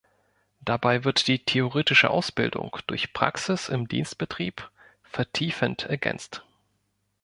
[0.61, 4.67] Dabei wird die theoretische Ausbildung durch Praxis im Dienstbetrieb
[5.03, 6.43] vertiefend ergänzt.